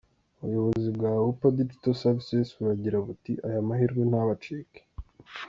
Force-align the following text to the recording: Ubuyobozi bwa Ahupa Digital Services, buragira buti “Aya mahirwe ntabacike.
Ubuyobozi 0.43 0.89
bwa 0.95 1.09
Ahupa 1.19 1.55
Digital 1.59 1.93
Services, 2.03 2.47
buragira 2.57 2.97
buti 3.05 3.31
“Aya 3.47 3.67
mahirwe 3.67 4.01
ntabacike. 4.09 4.79